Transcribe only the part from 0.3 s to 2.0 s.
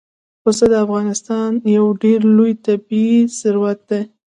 پسه د افغانستان یو